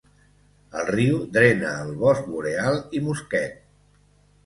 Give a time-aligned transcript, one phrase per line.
[0.79, 3.65] El riu drena el bosc boreal i muskeg.